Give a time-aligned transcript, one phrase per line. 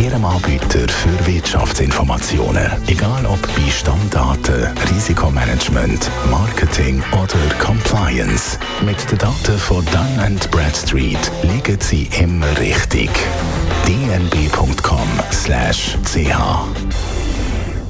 [0.00, 2.70] Ihrem Anbieter für Wirtschaftsinformationen.
[2.86, 8.58] Egal ob bei Stammdaten, Risikomanagement, Marketing oder Compliance.
[8.84, 13.10] Mit den Daten von Dun Bradstreet liegen Sie immer richtig.
[13.86, 14.70] dnb.com/ch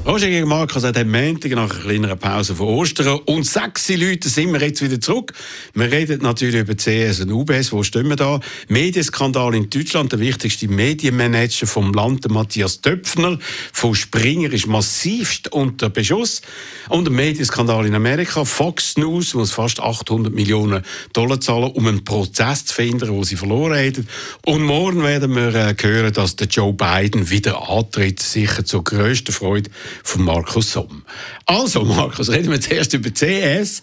[0.03, 4.29] Roger gegen Markus hat am Montag nach einer kleinen Pause von Ostern und sechs Leute
[4.29, 5.31] sind wir jetzt wieder zurück.
[5.75, 7.71] Wir reden natürlich über CS und UBS.
[7.71, 8.39] Wo stehen wir da?
[8.67, 10.11] Medienskandal in Deutschland.
[10.11, 13.37] Der wichtigste Medienmanager vom Land, Matthias Töpfner
[13.71, 16.41] von Springer, ist massivst unter Beschuss.
[16.89, 18.43] Und der Medienskandal in Amerika.
[18.43, 23.35] Fox News muss fast 800 Millionen Dollar zahlen, um einen Prozess zu verhindern, den sie
[23.35, 24.07] verloren haben.
[24.47, 28.19] Und morgen werden wir äh, hören, dass der Joe Biden wieder antritt.
[28.19, 29.69] Sicher zur grössten Freude
[30.03, 31.03] von Markus Somm.
[31.45, 33.81] Also, Markus, reden wir zuerst über CS.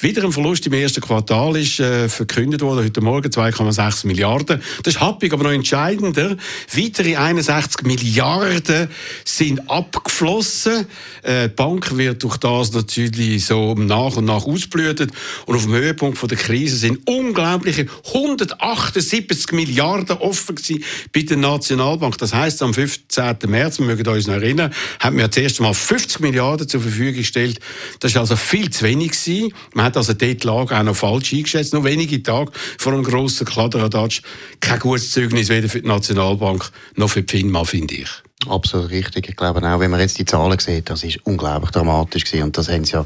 [0.00, 4.60] Wieder ein Verlust im ersten Quartal ist äh, verkündet worden, heute Morgen 2,6 Milliarden.
[4.82, 6.36] Das ist happig, aber noch entscheidender.
[6.74, 8.88] Weitere 61 Milliarden
[9.24, 10.86] sind abgeflossen.
[11.22, 15.12] Äh, die Bank wird durch das natürlich so nach und nach ausblütet.
[15.46, 22.18] Und auf dem Höhepunkt der Krise sind unglaubliche 178 Milliarden offen gewesen bei der Nationalbank.
[22.18, 23.36] Das heißt, am 15.
[23.46, 27.14] März, wir mögen uns noch erinnern, haben wir das erste Mal 50 Milliarden zur Verfügung
[27.14, 27.60] gestellt.
[28.00, 29.54] Das ist also viel zu wenig gewesen.
[29.86, 31.72] Hat also dort die Lage auch noch falsch eingeschätzt.
[31.72, 34.22] Nur wenige Tage vor einem grossen Kladderadatsch.
[34.60, 38.10] Kein gutes Zeugnis weder für die Nationalbank noch für die FINMA, finde ich.
[38.48, 39.28] Absolut richtig.
[39.30, 42.44] Ich glaube auch, wenn man jetzt die Zahlen sieht, das ist unglaublich dramatisch gewesen.
[42.44, 43.04] Und das haben sie ja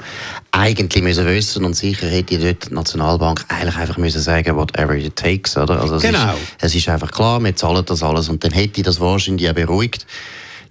[0.51, 1.64] eigentlich müssen wissen.
[1.64, 5.81] Und sicher hätte dort die Nationalbank eigentlich einfach müssen sagen, whatever it takes, oder?
[5.81, 6.33] Also es genau.
[6.33, 8.28] Ist, es ist einfach klar, wir zahlen das alles.
[8.28, 10.05] Und dann hätte das wahrscheinlich auch beruhigt.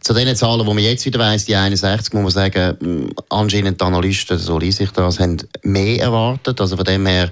[0.02, 3.86] Zu den Zahlen, die man jetzt wieder weiss, die 61, muss man sagen, anscheinend die
[3.86, 6.62] Analysten, so lese ich das, haben mehr erwartet.
[6.62, 7.30] Also von dem her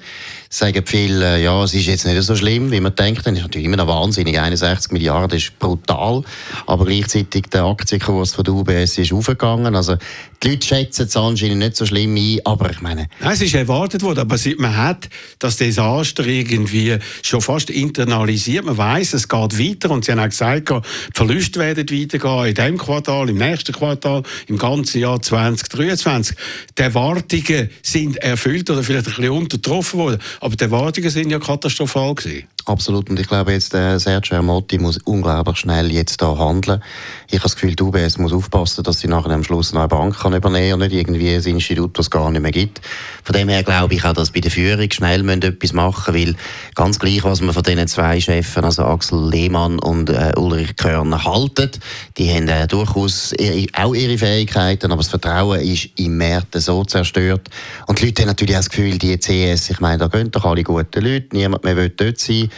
[0.50, 3.26] sagen viele, ja, es ist jetzt nicht so schlimm, wie man denkt.
[3.26, 4.40] Das ist natürlich immer noch wahnsinnig.
[4.40, 6.24] 61 Milliarden ist brutal.
[6.66, 9.76] Aber gleichzeitig der Aktienkurs von der UBS ist aufgegangen.
[9.76, 9.98] Also,
[10.44, 12.40] die Leute schätzen es anscheinend nicht so schlimm ein.
[12.46, 13.08] Aber ich meine.
[13.20, 14.20] Nein, es ist erwartet worden.
[14.20, 15.10] Aber man hat
[15.40, 18.66] das Desaster irgendwie schon fast internalisiert.
[18.66, 19.92] Man weiß, es geht weiter.
[19.92, 20.82] Und sie haben auch gesagt, die
[21.14, 26.36] Verluste werden weitergehen in diesem Quartal, im nächsten Quartal, im ganzen Jahr 2023.
[26.78, 30.20] Die Erwartungen sind erfüllt oder vielleicht ein bisschen untertroffen worden.
[30.40, 32.48] Aber die Erwartungen sind ja katastrophal gewesen.
[32.68, 33.10] Absolut.
[33.10, 36.84] Und ich glaube jetzt, äh, Sergio Ermotti muss unglaublich schnell jetzt da handeln.
[37.28, 39.88] Ich habe das Gefühl, die UBS muss aufpassen, dass sie nachher am Schluss noch eine
[39.88, 42.82] Bank kann übernehmen und nicht irgendwie ein Institut, das es gar nicht mehr gibt.
[43.24, 46.36] Von dem her glaube ich auch, dass bei der Führung schnell etwas machen weil
[46.76, 51.24] ganz gleich, was man von diesen zwei Chefen, also Axel Lehmann und äh, Ulrich Körner,
[51.24, 51.72] halten,
[52.18, 56.84] die haben äh, durchaus ihre, auch ihre Fähigkeiten, aber das Vertrauen ist im Märkten so
[56.84, 57.50] zerstört.
[57.88, 60.44] Und die Leute haben natürlich auch das Gefühl, die CS, ich meine, da gehen doch
[60.44, 62.50] alle guten Leute, niemand mehr will dort sein.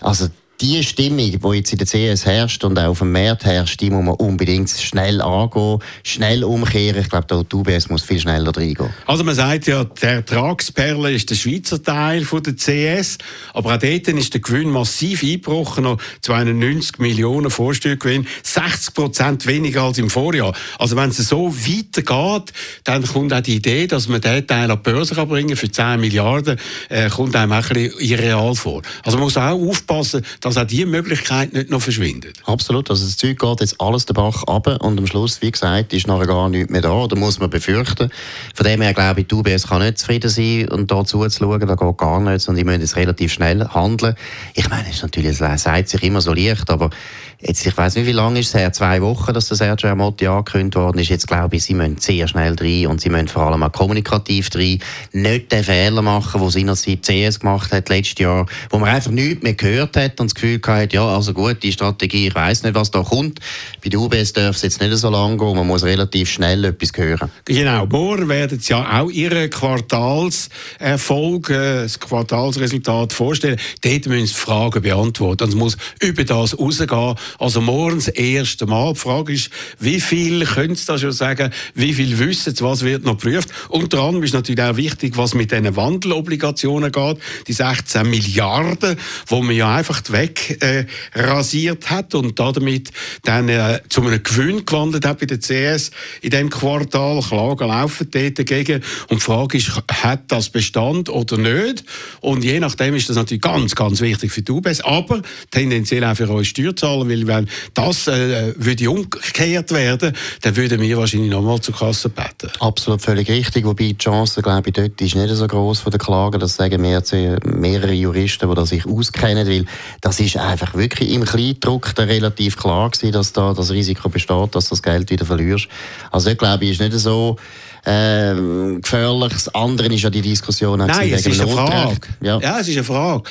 [0.00, 0.28] Also
[0.60, 3.90] die Stimmung, die jetzt in der CS herrscht und auch auf dem Markt herrscht, die
[3.90, 7.00] muss man unbedingt schnell angehen, schnell umkehren.
[7.00, 8.90] Ich glaube, die UBS muss viel schneller reingehen.
[9.06, 13.18] Also man sagt ja, der Ertragsperle ist der Schweizer Teil von der CS,
[13.52, 19.82] aber auch dort ist der Gewinn massiv eingebrochen, noch 290 Millionen Vorsteuergewinn, 60 Prozent weniger
[19.82, 20.54] als im Vorjahr.
[20.78, 22.52] Also wenn es so weitergeht,
[22.84, 25.70] dann kommt auch die Idee, dass man diesen Teil an die Börse kann bringen für
[25.70, 28.82] 10 Milliarden, äh, kommt einem auch ein bisschen irreal vor.
[29.02, 32.36] Also man muss auch aufpassen, dass auch diese Möglichkeit nicht noch verschwindet.
[32.44, 35.92] Absolut, also das Zeug geht jetzt alles den Bach ab und am Schluss, wie gesagt,
[35.92, 38.10] ist nachher gar nichts mehr da, da muss man befürchten.
[38.54, 41.74] Von dem her glaube ich, die UBS kann nicht zufrieden sein und da zuzuschauen, da
[41.74, 44.14] geht gar nichts und die müssen jetzt relativ schnell handeln.
[44.54, 46.90] Ich meine, es ist natürlich, es sagt sich immer so leicht, aber
[47.38, 48.72] Jetzt, ich weiß nicht, wie lange ist es her?
[48.72, 51.10] Zwei Wochen, dass der Sergio Amotti angekündigt worden ist.
[51.10, 54.48] Jetzt glaube ich, sie müssen sehr schnell rein und sie müssen vor allem auch kommunikativ
[54.54, 54.78] rein.
[55.12, 59.42] Nicht den Fehler machen, den seinerzeit CS gemacht hat letztes Jahr, wo man einfach nichts
[59.42, 62.74] mehr gehört hat und das Gefühl hatte, ja, also gut, die Strategie, ich weiß nicht,
[62.74, 63.40] was da kommt.
[63.82, 66.92] Bei der UBS darf es jetzt nicht so lange gehen, man muss relativ schnell etwas
[66.96, 67.30] hören.
[67.46, 73.58] Genau, morgen werden sie ja auch ihren Quartalserfolg, äh, das Quartalsresultat vorstellen.
[73.80, 75.44] Dort müssen sie Fragen beantworten.
[75.44, 78.92] Und es muss über das rausgehen, also morgen das erste Mal.
[78.92, 82.84] Die Frage ist, wie viel können Sie da schon sagen, wie viel wissen Sie, was
[82.84, 83.48] wird noch geprüft?
[83.68, 88.96] Unter anderem ist natürlich auch wichtig, was mit diesen Wandelobligationen geht, die 16 Milliarden,
[89.26, 92.90] wo man ja einfach wegrasiert äh, hat und damit
[93.22, 95.90] dann äh, zu einem Gewinn gewandelt hat bei der CS
[96.22, 97.20] in dem Quartal.
[97.20, 101.84] Klagen laufen dort dagegen und die Frage ist, hat das Bestand oder nicht?
[102.20, 106.16] Und je nachdem ist das natürlich ganz, ganz wichtig für die UBS, aber tendenziell auch
[106.16, 110.12] für eure Steuerzahler, weil wenn das äh, würde umgekehrt werden,
[110.42, 112.50] dann würden wir wahrscheinlich nochmal zur Kasse beten.
[112.60, 116.00] Absolut völlig richtig, wobei die Chance, glaube ich, dort ist nicht so groß von der
[116.00, 117.02] Klage, das sagen mehr,
[117.44, 119.64] mehrere Juristen, die sich auskennen, weil
[120.00, 124.66] das ist einfach wirklich im Kleindruck relativ klar gewesen, dass da das Risiko besteht, dass
[124.66, 125.68] du das Geld wieder verlierst.
[126.10, 127.36] Also ich glaube, ist nicht so
[127.84, 129.32] ähm, gefährlich.
[129.32, 131.96] Das andere ist ja die Diskussion Nein, es ist eine Frage.
[132.20, 132.38] Ja.
[132.40, 133.22] ja, es ist eine Frage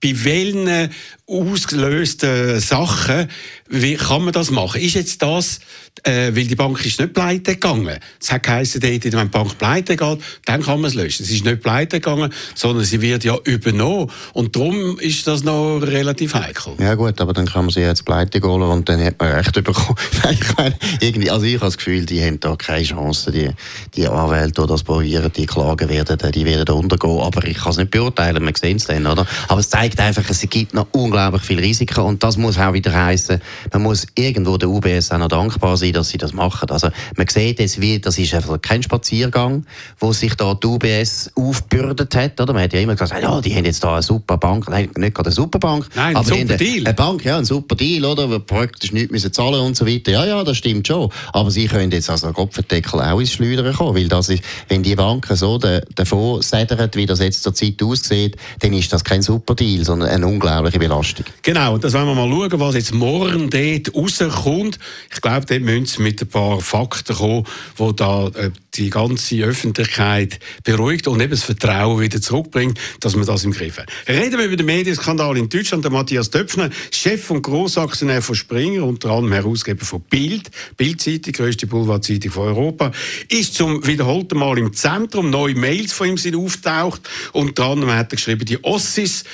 [0.00, 0.90] bei welchen
[1.28, 3.28] ausgelösten Sachen,
[3.68, 4.80] wie kann man das machen?
[4.80, 5.60] Ist jetzt das,
[6.04, 7.98] äh, weil die Bank ist nicht pleite gegangen.
[8.20, 11.24] Es hat geheißen, wenn die Bank pleite geht, dann kann man es löschen.
[11.24, 14.10] Es ist nicht pleite gegangen, sondern sie wird ja übernommen.
[14.32, 16.74] Und darum ist das noch relativ heikel.
[16.78, 19.52] Ja gut, aber dann kann man sie jetzt pleite holen und dann hat man Recht
[19.52, 19.98] bekommen.
[20.30, 23.30] ich meine, irgendwie, also ich habe das Gefühl, die haben da keine Chance.
[23.32, 23.50] Die,
[23.94, 27.20] die Anwälte, die das probieren, die klagen werden, die werden untergehen.
[27.20, 29.26] Aber ich kann es nicht beurteilen, wir sehen es dann, oder?
[29.48, 32.92] Aber es zeigt einfach, es gibt noch unglaublich viel Risiken und das muss auch wieder
[32.92, 33.40] heißen,
[33.72, 36.70] man muss irgendwo der UBS auch noch dankbar sein, dass sie das machen.
[36.70, 39.64] Also man sieht jetzt, wie, das ist einfach kein Spaziergang,
[39.98, 42.40] wo sich da die UBS aufgebürdet hat.
[42.40, 42.52] Oder?
[42.52, 44.68] Man hat ja immer gesagt, ja, die haben jetzt da eine super Bank.
[44.68, 45.88] Nein, nicht gerade eine super Bank.
[45.94, 46.86] Nein, aber ein super Deal.
[46.86, 48.30] Eine Bank, ja, ein super Deal, oder?
[48.30, 50.12] Wo praktisch nichts müssen zahlen und so weiter.
[50.12, 51.10] Ja, ja, das stimmt schon.
[51.32, 54.94] Aber sie können jetzt also Kopfendeckel auch ins Schleudern kommen, weil das ist, wenn die
[54.94, 59.54] Banken so davon sädern, wie das jetzt zur Zeit aussieht, dann ist das kein super
[59.54, 61.07] Deal, sondern eine unglaubliche Belastung.
[61.42, 64.78] Genau, das wollen wir mal schauen, was jetzt morgen dort rauskommt.
[65.12, 67.44] Ich glaube, dort müssen sie mit ein paar Fakten kommen,
[67.78, 73.26] die da äh, die ganze Öffentlichkeit beruhigt und eben das Vertrauen wieder zurückbringt, dass man
[73.26, 73.88] das im Griff hat.
[74.06, 75.84] Reden wir über den Medienskandal in Deutschland.
[75.84, 81.66] Der Matthias Döpfner, Chef und Grossaktionär von Springer, unter anderem Herausgeber von Bild, Bild-Zeitung, grösste
[81.66, 82.92] Boulevardzeitung von Europa,
[83.28, 85.30] ist zum wiederholten Mal im Zentrum.
[85.30, 87.02] Neue Mails von ihm sind auftaucht.
[87.32, 89.24] Unter anderem hat er geschrieben, die Ossis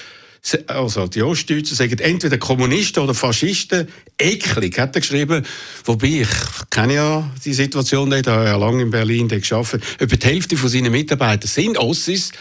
[0.66, 3.88] also die Ostdeutschen sagen entweder Kommunisten oder Faschisten.
[4.18, 5.44] Eklig, hat er geschrieben.
[5.84, 6.28] Wobei, ich
[6.70, 9.82] kenne ja die Situation nicht, ich habe ja lange in Berlin gearbeitet.
[9.98, 12.32] Über die Hälfte von seinen Mitarbeitern sind Ossis.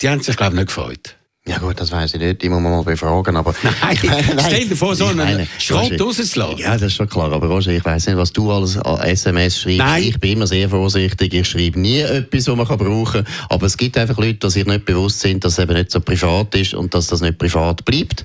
[0.00, 1.16] Die haben sich, glaube ich, nicht gefreut.
[1.44, 3.52] Ja gut, das weiß ich nicht, die muss man mal befragen, aber...
[3.82, 6.58] Nein, nein stell dir vor, so einen Schrott rauszulassen.
[6.58, 9.58] Ja, das ist schon klar, aber Roger, ich weiß nicht, was du alles an SMS
[9.58, 9.78] schreibst.
[9.78, 10.04] Nein.
[10.04, 13.76] Ich bin immer sehr vorsichtig, ich schreibe nie etwas, was man brauchen kann, aber es
[13.76, 16.74] gibt einfach Leute, die sich nicht bewusst sind, dass es eben nicht so privat ist
[16.74, 18.24] und dass das nicht privat bleibt.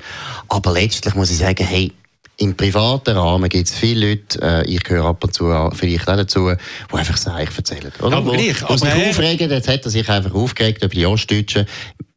[0.50, 1.92] Aber letztlich muss ich sagen, hey,
[2.40, 6.18] im privaten Rahmen gibt es viele Leute, äh, ich gehöre ab und zu vielleicht auch
[6.18, 7.92] dazu, die einfach Seich erzählen.
[8.00, 8.18] Oder?
[8.18, 8.64] Aber gleich.
[8.64, 11.66] Aber sich aufregen, jetzt hat er sich einfach aufgeregt über die Ostdeutschen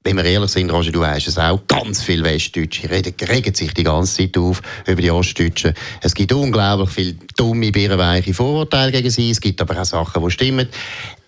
[0.02, 3.75] wenn wir ehrlich sind, Roger, du weißt es auch, ganz viele Westdeutsche regen, regen sich
[3.75, 5.75] die ganze Zeit auf über die Ostdeutschen.
[6.00, 9.31] Es gibt unglaublich viele dumme, birrenweiche Vorurteile gegen sie.
[9.31, 10.69] Es gibt aber auch Sachen, die stimmen.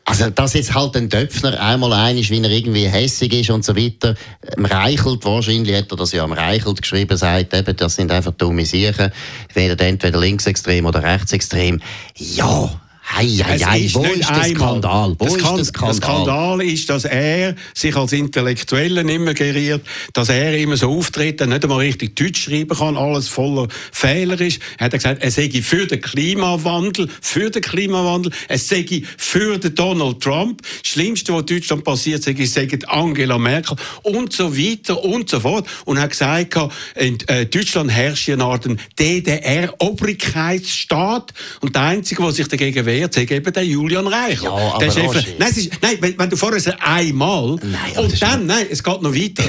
[0.04, 3.76] Also, dass jetzt halt ein Töpfner einmal einig, wie er irgendwie hässig ist und so
[3.76, 4.16] weiter,
[4.56, 8.32] am Reichelt, wahrscheinlich hat er das ja am Reichelt geschrieben, sagt eben, das sind einfach
[8.32, 9.12] dumme Sachen,
[9.54, 11.80] entweder linksextrem oder rechtsextrem.
[12.16, 12.80] Ja,
[13.14, 13.91] Hei, hei, hei.
[13.93, 15.14] Wo ist der Skandal?
[15.19, 15.87] Wo ist der Skandal?
[15.87, 19.82] Der Skandal ist, dass er sich als Intellektueller immer geriert,
[20.14, 24.62] dass er immer so auftritt, nicht einmal richtig Deutsch schreiben kann, alles voller Fehler ist.
[24.79, 29.75] Er hat gesagt, er sei für den Klimawandel, für den Klimawandel, er sei für den
[29.75, 30.62] Donald Trump.
[30.62, 35.69] Das Schlimmste, was Deutschland passiert, sei, sei Angela Merkel und so weiter und so fort.
[35.85, 36.57] Und er hat gesagt,
[36.97, 38.66] in äh, Deutschland herrscht eine Art
[38.99, 44.44] DDR-Obrigkeitsstaat und der Einzige, der sich dagegen wehrt, erklärt, eben der Julian Reichel.
[44.44, 48.47] Ja, der Chef, nein, ist, nein wenn, wenn, du vorher sagst, einmal nein, und dann,
[48.47, 49.44] nein, es geht noch weiter.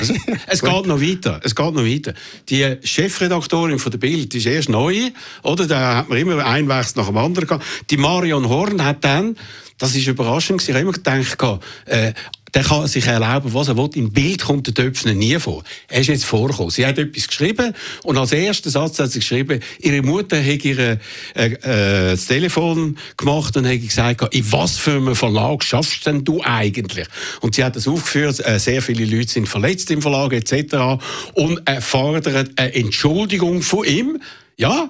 [0.48, 1.40] es geht noch weiter.
[1.44, 2.14] Es geht noch weiter.
[2.50, 5.12] Die Chefredaktorin von der Bild ist erst neu,
[5.44, 5.68] oder?
[5.68, 7.66] Da hat man immer ein Wechsel nach dem anderen gehabt.
[7.90, 9.38] Die Marion Horn hat dann,
[9.78, 11.38] das ist überraschend, ich habe immer gedacht,
[11.86, 12.14] äh,
[12.54, 13.90] der kann sich erlauben, was er will.
[13.96, 15.64] Im Bild kommt der Töpfner nie vor.
[15.88, 16.70] Er ist jetzt vorgekommen.
[16.70, 20.80] Sie hat etwas geschrieben und als ersten Satz hat sie geschrieben, ihre Mutter hat ihr
[20.80, 20.98] äh,
[21.36, 21.58] äh,
[22.12, 27.08] das Telefon gemacht und hat gesagt, in was für einem Verlag schaffst denn du eigentlich?
[27.42, 31.04] Und sie hat das aufgeführt, äh, sehr viele Leute sind verletzt im Verlag etc.
[31.34, 34.22] und äh, fordert eine Entschuldigung von ihm.
[34.58, 34.90] Ja,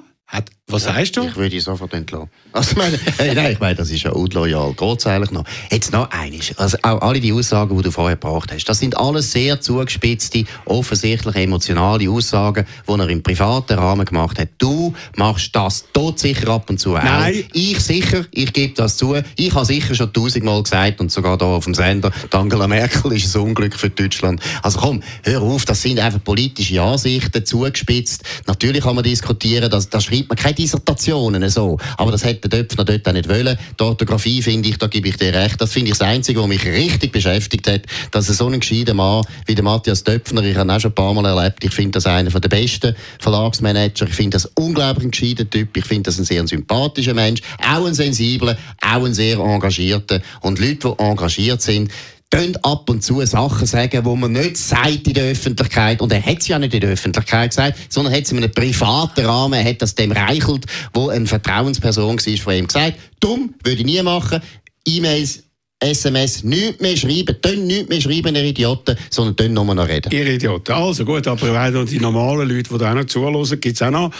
[0.67, 1.23] Was sagst du?
[1.23, 2.29] Ich würde ihn sofort entlassen.
[2.53, 4.73] Also, meine, hey, nein, ich meine, das ist ja unloyal.
[4.73, 5.43] Geht eigentlich noch?
[5.69, 6.57] Jetzt noch eines.
[6.57, 10.45] Also, auch alle die Aussagen, die du vorher gebracht hast, das sind alles sehr zugespitzte,
[10.65, 14.49] offensichtlich emotionale Aussagen, die er im privaten Rahmen gemacht hat.
[14.57, 17.03] Du machst das todsicher ab und zu auch.
[17.03, 17.43] Nein.
[17.51, 19.15] Ich sicher, ich gebe das zu.
[19.35, 23.35] Ich habe sicher schon tausendmal gesagt und sogar da auf dem Sender, Angela Merkel ist
[23.35, 24.41] ein Unglück für Deutschland.
[24.61, 28.23] Also komm, hör auf, das sind einfach politische Ansichten, zugespitzt.
[28.47, 31.77] Natürlich kann man diskutieren, da das schreibt man keine Dissertationen so.
[31.97, 33.57] Aber das hätte Döpfner dort auch nicht wollen.
[33.77, 36.47] Die Orthographie finde ich, da gebe ich dir recht, das finde ich das Einzige, was
[36.47, 40.67] mich richtig beschäftigt hat, dass so ein gescheiter Mann wie der Matthias Döpfner, ich habe
[40.67, 44.13] ihn auch schon ein paar Mal erlebt, ich finde das einer der besten Verlagsmanager, ich
[44.13, 47.93] finde das unglaublich ein gescheiter Typ, ich finde das ein sehr sympathischer Mensch, auch ein
[47.93, 50.21] sensibler, auch ein sehr engagierter.
[50.41, 51.91] Und Leute, die engagiert sind,
[52.33, 56.01] können ab und zu Sachen sagen, wo man nicht sagt in der Öffentlichkeit.
[56.01, 58.51] Und er hat es ja nicht in der Öffentlichkeit gesagt, sondern hat es in einem
[58.51, 62.97] privaten Rahmen, er hat das dem Reichelt, wo eine Vertrauensperson war, von ihm gesagt.
[63.19, 64.41] Dumm, würde ich nie machen.
[64.85, 65.43] E-Mails
[65.79, 70.11] SMS nicht mehr schreiben, dann nicht mehr schreiben, ihr Idioten, sondern dann nur noch reden.
[70.11, 70.71] Ihr Idioten.
[70.71, 74.11] Also gut, aber die normalen Leute, die da auch noch zuhören, gibt es auch noch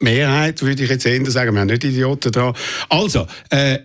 [0.00, 1.54] Mehrheit, würde ich jetzt eher sagen.
[1.54, 2.52] Wir haben nicht Idioten da.
[2.90, 3.78] Also, äh,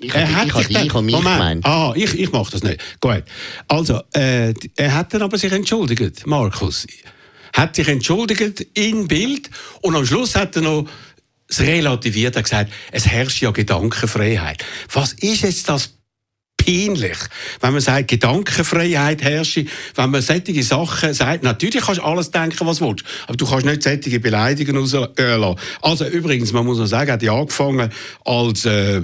[0.00, 1.64] ich habe hat ich, dich und mich gemeint.
[1.64, 2.80] Ah, ich, ich mache das nicht.
[3.00, 3.24] Gut.
[3.66, 6.86] Also, äh, er hat dann aber sich entschuldigt, Markus.
[7.52, 9.50] Hat sich entschuldigt in Bild
[9.82, 10.86] und am Schluss hat er noch
[11.48, 14.64] es relativiert, er gesagt, es herrscht ja Gedankenfreiheit.
[14.92, 15.94] Was ist jetzt das
[16.68, 17.18] peinlich,
[17.60, 22.66] wenn man sagt, Gedankenfreiheit herrsche, wenn man solche Sachen sagt, natürlich kannst du alles denken,
[22.66, 25.56] was du willst, aber du kannst nicht solche Beleidigungen rauslassen.
[25.82, 27.90] Also übrigens, man muss noch sagen, hat ja angefangen
[28.24, 29.02] als äh,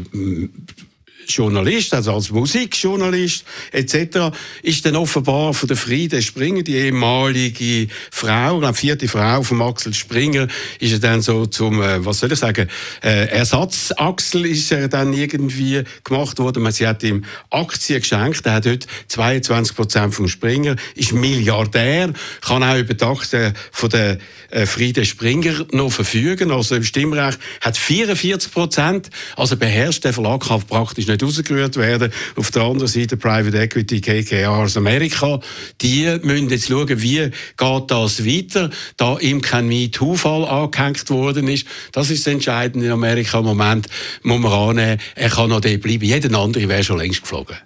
[1.29, 8.61] Journalist, also als Musikjournalist etc., ist dann offenbar von der Friede Springer, die ehemalige Frau,
[8.61, 10.49] die vierte Frau von Axel Springer,
[10.81, 12.69] ist er dann so zum, äh, was soll ich sagen,
[13.03, 16.63] äh, Ersatzaxel ist er dann irgendwie gemacht worden.
[16.63, 22.13] Man, sie hat ihm Aktien geschenkt, er hat heute 22 Prozent vom Springer, ist Milliardär,
[22.41, 24.19] kann auch über die Aktien von der
[24.51, 30.45] äh, Friede Springer noch verfügen, also im Stimmrecht hat 44 Prozent, also beherrscht der Verlag,
[30.69, 32.13] praktisch nicht rausgerührt werden.
[32.37, 35.41] Auf der anderen Seite Private Equity, KKR aus Amerika,
[35.81, 41.67] die müssen jetzt schauen, wie geht das weiter, da ihm kein MeToo-Fall angehängt worden ist.
[41.93, 43.87] Das ist das Entscheidende in Amerika im Moment,
[44.23, 46.05] muss man annehmen, er kann noch dort bleiben.
[46.05, 47.57] Jeder andere wäre schon längst geflogen.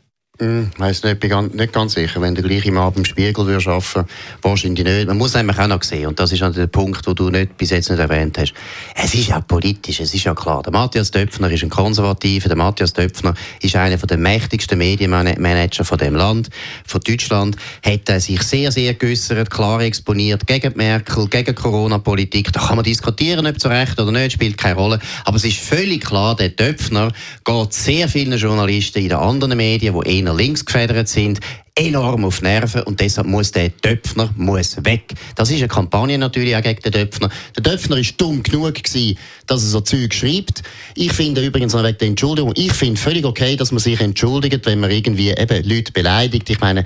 [0.41, 2.21] Hm, ich weiss nicht, bin nicht ganz sicher.
[2.21, 4.09] Wenn du gleich im Abend im Spiegel würdest arbeiten
[4.41, 5.09] wahrscheinlich nicht.
[5.09, 7.71] Man muss nämlich auch noch sehen, und das ist der Punkt, den du nicht, bis
[7.71, 8.55] jetzt nicht erwähnt hast.
[8.95, 10.63] Es ist ja politisch, es ist ja klar.
[10.63, 15.99] Der Matthias Döpfner ist ein Konservativer, der Matthias Döpfner ist einer der mächtigsten Medienmanager von
[15.99, 16.51] dem Land,
[16.87, 22.53] von Deutschland, hat sich sehr, sehr geäussert, klar exponiert gegen Merkel, gegen Corona-Politik.
[22.53, 25.01] Da kann man diskutieren, ob zu Recht oder nicht, spielt keine Rolle.
[25.25, 27.11] Aber es ist völlig klar, der Döpfner
[27.45, 31.41] geht sehr vielen Journalisten in den anderen Medien, die links gefedert sind,
[31.79, 35.15] enorm auf Nerven und deshalb muss der Döpfner muss weg.
[35.37, 37.31] Das ist eine Kampagne natürlich auch gegen den Döpfner.
[37.57, 39.17] Der Döpfner ist dumm genug gewesen,
[39.47, 40.63] dass er so Zeug schreibt.
[40.97, 44.67] Ich finde übrigens noch wegen der Entschuldigung, ich finde völlig okay, dass man sich entschuldigt,
[44.67, 46.51] wenn man irgendwie eben Leute beleidigt.
[46.51, 46.83] Ich meine,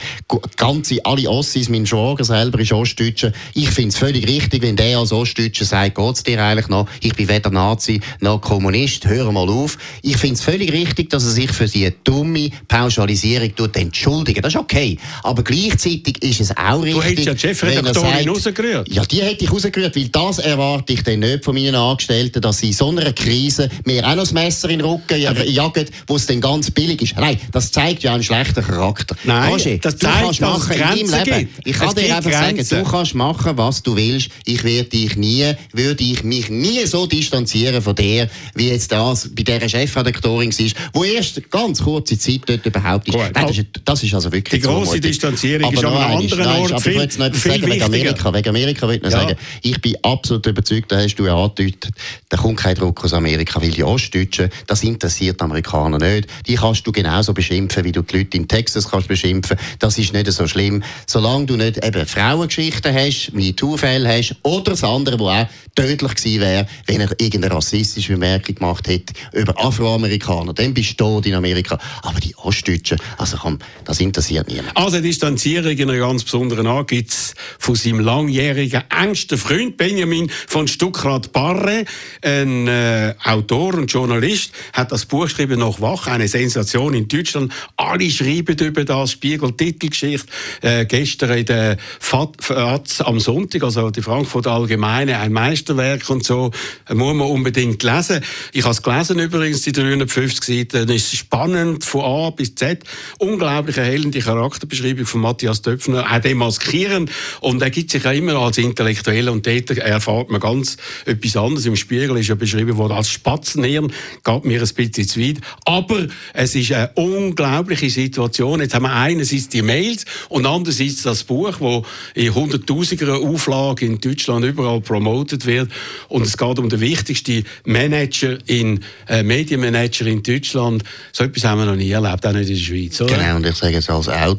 [0.56, 3.32] ganze, alle Ossis, mein Schwager selber ist Ostdeutscher.
[3.54, 6.86] Ich finde es völlig richtig, wenn der als Ostdeutscher sagt, geht's dir eigentlich noch?
[7.00, 9.78] Ich bin weder Nazi noch Kommunist, hör mal auf.
[10.02, 14.44] Ich finde es völlig richtig, dass er sich für seine dumme Pauschalisierung entschuldigt.
[14.44, 14.98] Das ist okay okay.
[15.22, 16.94] Aber gleichzeitig ist es auch richtig.
[16.94, 18.92] Du hättest ja die Chefredaktorin rausgerührt.
[18.92, 22.58] Ja, die hätte ich rausgerührt, weil das erwarte ich dann nicht von meinen Angestellten, dass
[22.58, 26.16] sie in so einer Krise mir auch noch das Messer in den Rücken jagen, wo
[26.16, 27.16] es dann ganz billig ist.
[27.16, 29.16] Nein, das zeigt ja einen schlechten Charakter.
[29.24, 31.38] Nein, Roger, das zeigt, du kannst machen in meinem Leben.
[31.38, 31.66] Gibt.
[31.66, 32.64] Ich kann es dir einfach Grenzen.
[32.64, 34.28] sagen, du kannst machen, was du willst.
[34.44, 39.30] Ich werde dich nie, würde ich mich nie so distanzieren von dir, wie jetzt das
[39.34, 43.16] bei dieser Chefredaktorin war, wo erst ganz kurze Zeit dort überhaupt ist.
[43.16, 46.60] Nein, das, ist das ist also wirklich grosse Distanzierung aber ist an einem anderen nein,
[46.62, 49.10] Ort viel, ich noch viel sagen, wegen Amerika, wegen Amerika will ich ja.
[49.10, 51.90] sagen, ich bin absolut überzeugt, da hast du ja angedeutet,
[52.28, 56.28] da kommt kein Druck aus Amerika, weil die Ostdeutschen, das interessiert die Amerikaner nicht.
[56.46, 59.56] Die kannst du genauso beschimpfen, wie du die Leute in Texas kannst beschimpfen.
[59.78, 60.82] Das ist nicht so schlimm.
[61.06, 66.40] Solange du nicht eben Frauengeschichten hast, MeToo-Fälle hast oder das andere, wo auch tödlich gewesen
[66.40, 71.34] wäre, wenn er irgendeine rassistische Bemerkung gemacht hätte über Afroamerikaner, dann bist du tot in
[71.34, 71.78] Amerika.
[72.02, 74.76] Aber die Ostdeutschen, also komm, das interessiert Niemand.
[74.76, 80.30] Also Distanzierung in einer ganz besonderen Art gibt es von seinem langjährigen engsten Freund Benjamin
[80.46, 81.84] von Stuckrad-Barre,
[82.22, 87.52] ein äh, Autor und Journalist, hat das Buch geschrieben «Noch wach», eine Sensation in Deutschland.
[87.76, 90.26] Alle schreiben über das, Spiegel, Titelgeschichte,
[90.60, 96.50] äh, gestern in der FAZ am Sonntag, also die Frankfurter Allgemeine, ein Meisterwerk und so,
[96.88, 98.22] muss man unbedingt lesen.
[98.52, 102.84] Ich habe es gelesen übrigens, die 350 Seiten, es ist spannend, von A bis Z,
[103.18, 108.58] unglaublich erhellende Charakterbeschreibung von Matthias Döpfner, auch demaskierend und er gibt sich ja immer als
[108.58, 111.66] Intellektueller und dort erfahrt man ganz etwas anderes.
[111.66, 113.92] Im Spiegel ist ja beschrieben worden als Spatzenhirn,
[114.24, 118.60] geht mir ein bisschen zu weit, aber es ist eine unglaubliche Situation.
[118.60, 121.82] Jetzt haben wir einerseits die Mails und andererseits das Buch, das
[122.14, 125.70] in hunderttausiger Auflage in Deutschland überall promotet wird
[126.08, 130.82] und es geht um den wichtigsten Manager in äh, Medienmanager in Deutschland.
[131.12, 133.14] So etwas haben wir noch nie erlebt, auch nicht in der Schweiz, oder?
[133.14, 134.31] Genau, und ich sage es als Autor,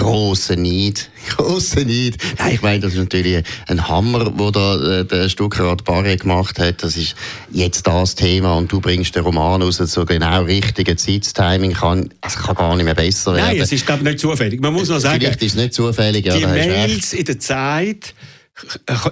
[0.00, 1.10] Grosse Neid.
[1.28, 2.16] Grosse Neid.
[2.38, 6.58] Nein, ich meine, das ist natürlich ein Hammer, wo da äh, der Stuckrad Barre gemacht
[6.58, 6.82] hat.
[6.82, 7.14] Das ist
[7.50, 11.74] jetzt das Thema und du bringst den Roman raus zu genau richtigen Zeittiming.
[11.74, 13.48] Kann, es kann gar nicht mehr besser werden.
[13.48, 14.60] Nein, es ist, glaube ich, nicht zufällig.
[14.60, 18.14] Man muss noch sagen, Vielleicht ist es nicht zufällig, ja, die Mails in der Zeit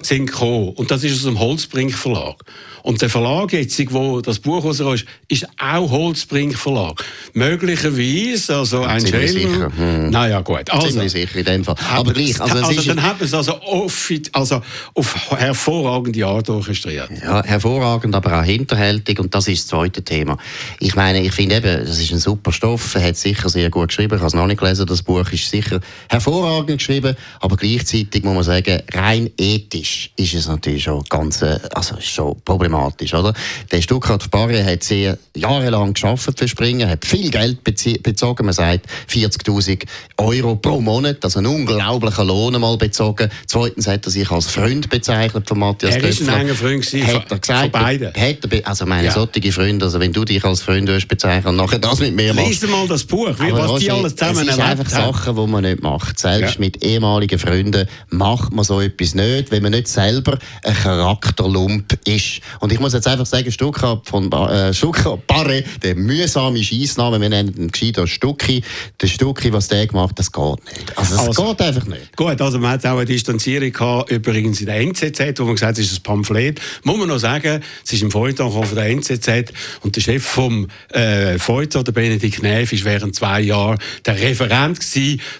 [0.01, 0.69] sind gekommen.
[0.69, 2.43] Und das ist aus dem Holzbrink Verlag.
[2.83, 7.03] Und der Verlag jetzt, wo das Buch rauskommt, ist auch Holzbrink Verlag.
[7.33, 9.71] Möglicherweise, also ein sicher.
[9.75, 10.09] Hm.
[10.09, 10.69] Naja, gut.
[10.69, 11.75] Also, Ziemlich sicher in dem Fall.
[11.91, 14.61] aber, gleich, also, also ist, dann hat man es also, auf, also
[14.93, 17.09] auf hervorragende Art orchestriert.
[17.21, 19.19] Ja, hervorragend, aber auch hinterhältig.
[19.19, 20.37] Und das ist das zweite Thema.
[20.79, 22.95] Ich meine, ich finde eben, das ist ein super Stoff.
[22.95, 24.15] Er hat sicher sehr gut geschrieben.
[24.15, 24.85] Ich habe es noch nicht gelesen.
[24.85, 27.15] Das Buch ist sicher hervorragend geschrieben.
[27.39, 32.07] Aber gleichzeitig muss man sagen, rein ethisch ist es natürlich schon ganz, äh, also ist
[32.07, 33.33] schon problematisch, oder?
[33.71, 38.45] Der Stuttgart Barre hat sehr jahrelang geschafft für Springen, hat viel Geld bezogen.
[38.45, 39.83] Man sagt 40.000
[40.17, 43.29] Euro pro Monat, also einen unglaublichen Lohn mal bezogen.
[43.47, 47.31] Zweitens hat er sich als Freund bezeichnet von Matthias Er ist ein enger Freund hat
[47.31, 48.13] er gesagt, von beiden.
[48.13, 49.11] Er, also meine Ja.
[49.11, 52.33] solche Freunde, also wenn du dich als Freund hast bezeichnet und nachher das mit mir
[52.33, 52.61] machst.
[52.61, 55.13] Lies mal das Buch, wie, was die alles zusammen Es erlebt einfach haben.
[55.13, 56.19] Sachen, die man nicht macht.
[56.19, 56.59] Selbst Ja.
[56.59, 62.41] mit ehemaligen Freunden macht man so etwas nicht, wenn man nicht selber ein Charakterlump ist.
[62.59, 67.29] Und ich muss jetzt einfach sagen, Stuckrad von äh, Stuckrad Barre, der mühsame Scheissname, wir
[67.29, 68.63] nennen ihn gescheiter Stucki,
[69.01, 70.97] der Stucki, was der gemacht hat, das geht nicht.
[70.97, 72.15] Also, das Also- geht einfach nicht.
[72.15, 75.77] Gut, also man hat auch eine Distanzierung gehabt, übrigens in der NZZ, wo man gesagt
[75.77, 76.59] hat, es ist ein Pamphlet.
[76.83, 79.51] Muss man noch sagen, es ist im Feuilleton von der NZZ
[79.81, 84.79] und der Chef vom äh, Feuilleton, der Benedikt Neff, ist während zwei Jahren der Referent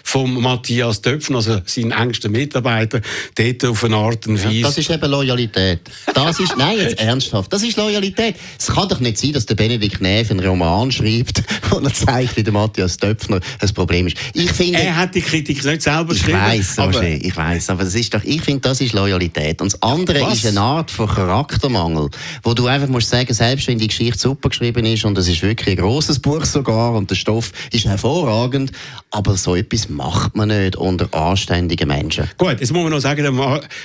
[0.02, 3.00] vom Matthias Töpfen, also sein engster Mitarbeiter,
[3.34, 4.62] dort auf eine Art und Weise.
[4.62, 5.80] Das ist eben Loyalität.
[6.14, 7.52] Das ist, nein, jetzt ernsthaft.
[7.52, 8.36] Das ist Loyalität.
[8.58, 12.36] Es kann doch nicht sein, dass der Benedikt Neff einen Roman schreibt, wo er zeigt,
[12.36, 14.16] wie der Matthias Döpfner ein Problem ist.
[14.32, 16.40] Ich finde, er hat die Kritik nicht selber ich geschrieben.
[16.40, 19.60] weiß, aber ich weiß, aber das ist doch, ich finde, das ist Loyalität.
[19.60, 20.38] Und das andere Was?
[20.38, 22.08] ist eine Art von Charaktermangel,
[22.42, 25.42] wo du einfach musst sagen, selbst wenn die Geschichte super geschrieben ist und es ist
[25.42, 28.72] wirklich ein großes Buch sogar und der Stoff ist hervorragend,
[29.10, 32.28] aber so etwas macht man nicht unter anständigen Menschen.
[32.38, 33.40] Gut, jetzt muss man noch sagen,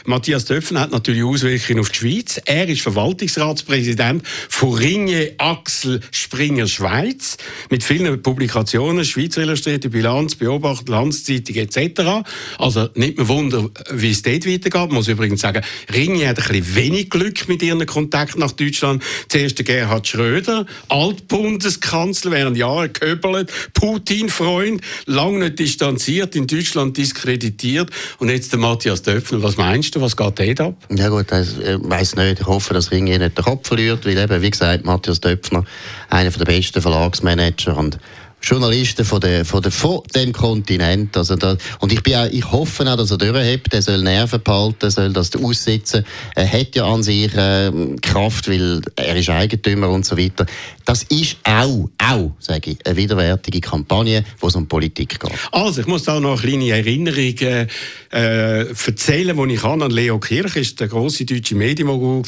[0.06, 2.42] Matthias Töpfen hat natürlich Auswirkungen auf die Schweiz.
[2.46, 2.82] Er ist
[3.16, 7.38] Verwaltungsratspräsident von Ringe Axel Springer Schweiz
[7.70, 12.28] mit vielen Publikationen, Schweizer Illustrierte Bilanz, Beobachter, Landszeitung etc.
[12.58, 14.92] Also nicht mehr Wunder, wie es dort weitergeht.
[14.92, 19.02] Muss übrigens sagen, Ringe hat ein wenig Glück mit ihren Kontakten nach Deutschland.
[19.30, 27.90] Zuerst der Gerhard Schröder, Altbundeskanzler, während Jahre geköbelt, Putin-Freund, lange nicht distanziert, in Deutschland diskreditiert
[28.20, 29.42] und jetzt der Matthias Döpfner.
[29.42, 30.76] Was meinst du, was geht dort ab?
[30.90, 32.42] Ja gut, ich äh, weiß nicht.
[32.42, 35.64] Ich hoffe, dass Ringe nicht den Kopf verliert, weil eben, wie gesagt, Matthias Döpfner,
[36.10, 37.98] einer der besten Verlagsmanager und
[38.46, 41.18] Journalisten von, der, von, der, von dem Kontinent.
[41.18, 43.74] Also da, und ich, bin auch, ich hoffe auch, dass er durchhebt.
[43.74, 46.06] Er soll Nerven behalten, soll das aussitzen.
[46.36, 50.46] Er hat ja an sich äh, Kraft, weil er ist Eigentümer und so weiter.
[50.86, 55.32] Das ist auch, auch, sage ich, eine widerwärtige Kampagne, wo es um Politik geht.
[55.52, 57.68] Also, ich muss da noch eine kleine Erinnerung äh,
[58.12, 62.24] äh, erzählen, die ich an Leo Kirch ist der große deutsche Medienmogul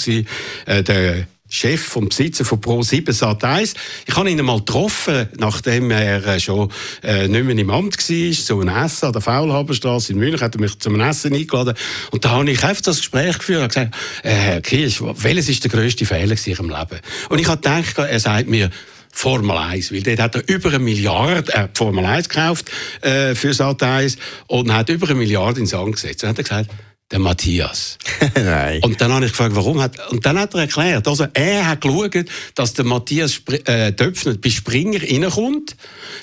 [0.66, 3.76] äh, der Chef vom Besitzer von Pro7 Sat1.
[4.06, 6.72] Ich habe ihn einmal getroffen, nachdem er äh, schon
[7.04, 10.56] äh, nicht mehr im Amt war, zu einem Essen an der Faulhaberstraße in München, hat
[10.56, 11.76] er mich zum Essen eingeladen.
[12.12, 15.64] Und da habe ich einfach das Gespräch geführt und gesagt, äh, Herr Kirch, welches ist
[15.64, 17.00] der grösste Fehler in Ihrem Leben?
[17.30, 18.70] Und ich habe gedacht, er sagt mir,
[19.12, 22.70] Formel 1, weil dort hat er über eine Milliarde, hat Formel 1 gekauft
[23.02, 25.88] äh, für Sat 1 und hat über eine Milliarde ins Sand.
[25.88, 26.70] Und hat er gesagt,
[27.12, 27.98] der Matthias.
[28.36, 28.82] Nein.
[28.84, 31.80] Und dann habe ich gefragt, warum hat, und dann hat er erklärt, also er hat
[31.80, 35.78] geschaut, dass der Matthias äh, Döpfner bei Springer reinkommt,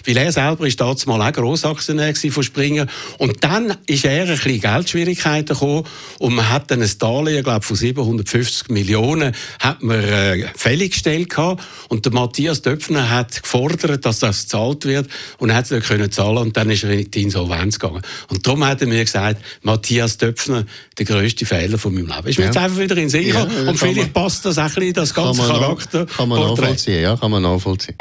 [0.05, 2.87] weil er selber ist damals mal auch Grossaktionär von Springer.
[3.17, 5.85] Und dann ist er ein bisschen Geldschwierigkeiten gekommen
[6.19, 11.31] und man hat dann ein Darlehen, glaube von 750 Millionen, hat man äh, fällig gestellt
[11.31, 11.65] gehabt.
[11.89, 15.87] Und der Matthias Döpfner hat gefordert, dass das gezahlt wird und er hat es nicht
[15.87, 18.03] können zahlen und dann ist er in die Insolvenz gegangen.
[18.29, 20.67] Und darum hat er mir gesagt, Matthias Döpfner,
[20.99, 22.29] der grösste Fehler von meinem Leben.
[22.29, 22.51] Ist mir Ja.
[22.51, 24.83] jetzt einfach wieder in den Sinn Ja, und vielleicht man- passt das auch ein bisschen
[24.85, 26.07] in das ganze kann Charakter.
[26.07, 27.97] kann man nachvollziehen, ja, kann man nachvollziehen.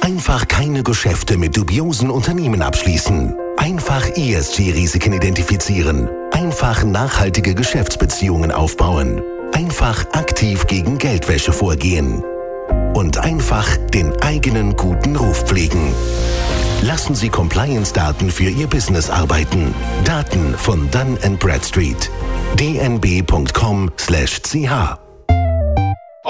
[0.00, 3.34] Einfach keine Geschäfte mit dubiosen Unternehmen abschließen.
[3.56, 6.08] Einfach ESG-Risiken identifizieren.
[6.32, 9.22] Einfach nachhaltige Geschäftsbeziehungen aufbauen.
[9.52, 12.22] Einfach aktiv gegen Geldwäsche vorgehen.
[12.94, 15.92] Und einfach den eigenen guten Ruf pflegen.
[16.82, 19.74] Lassen Sie Compliance-Daten für Ihr Business arbeiten.
[20.04, 22.10] Daten von Dun Bradstreet.
[22.58, 23.48] dnb.com/ch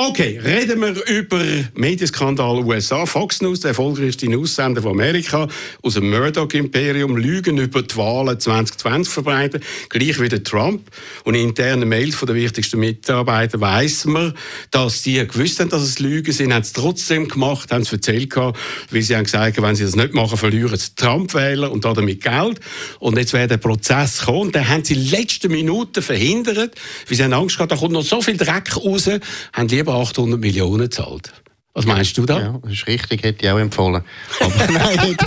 [0.01, 1.43] Okay, reden wir über
[1.75, 3.05] Medienskandal USA.
[3.05, 5.49] Fox News, der erfolgreichste News-Sender von Amerika,
[5.83, 10.89] aus dem Murdoch-Imperium, Lügen über die Wahlen 2020 verbreiten, gleich wie der Trump.
[11.25, 14.35] Und in internen Mails von den wichtigsten Mitarbeitern weiss man,
[14.71, 18.31] dass die gewusst haben, dass es Lügen sind, haben es trotzdem gemacht, haben es erzählt
[18.31, 18.57] gehabt,
[18.93, 22.61] weil sie haben gesagt, wenn sie das nicht machen, verlieren sie Trump-Wähler und damit Geld.
[23.01, 26.77] Und jetzt wäre der Prozess gekommen, und den haben sie in letzten Minuten verhindert,
[27.09, 29.11] weil sie haben Angst gehabt, da kommt noch so viel Dreck raus,
[29.53, 31.33] haben lieber 800 Millionen gezahlt.
[31.79, 32.41] Was meinst du da?
[32.41, 34.03] Ja, das ist richtig, hätte ich auch empfohlen.
[34.41, 35.27] Aber nein, hätte,